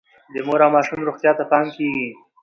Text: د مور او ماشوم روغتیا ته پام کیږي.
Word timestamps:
د 0.33 0.35
مور 0.47 0.59
او 0.65 0.71
ماشوم 0.75 0.99
روغتیا 1.07 1.31
ته 1.37 1.43
پام 1.51 1.65
کیږي. 1.75 2.07